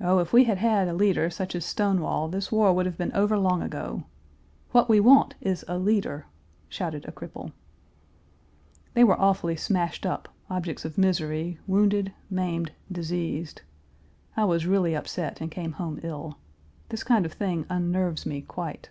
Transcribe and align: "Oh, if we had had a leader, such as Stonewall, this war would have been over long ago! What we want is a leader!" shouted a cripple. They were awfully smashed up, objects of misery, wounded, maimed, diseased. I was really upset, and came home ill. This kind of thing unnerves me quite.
"Oh, 0.00 0.18
if 0.18 0.32
we 0.32 0.42
had 0.42 0.58
had 0.58 0.88
a 0.88 0.92
leader, 0.92 1.30
such 1.30 1.54
as 1.54 1.64
Stonewall, 1.64 2.26
this 2.26 2.50
war 2.50 2.72
would 2.72 2.84
have 2.84 2.98
been 2.98 3.12
over 3.12 3.38
long 3.38 3.62
ago! 3.62 4.02
What 4.72 4.88
we 4.88 4.98
want 4.98 5.36
is 5.40 5.64
a 5.68 5.78
leader!" 5.78 6.26
shouted 6.68 7.04
a 7.06 7.12
cripple. 7.12 7.52
They 8.94 9.04
were 9.04 9.20
awfully 9.20 9.54
smashed 9.54 10.04
up, 10.04 10.28
objects 10.50 10.84
of 10.84 10.98
misery, 10.98 11.60
wounded, 11.68 12.12
maimed, 12.28 12.72
diseased. 12.90 13.62
I 14.36 14.44
was 14.46 14.66
really 14.66 14.96
upset, 14.96 15.40
and 15.40 15.48
came 15.48 15.74
home 15.74 16.00
ill. 16.02 16.38
This 16.88 17.04
kind 17.04 17.24
of 17.24 17.32
thing 17.32 17.66
unnerves 17.70 18.26
me 18.26 18.40
quite. 18.42 18.88